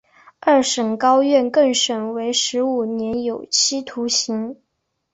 [0.39, 4.55] 二审高院更审为十五年有期徒刑。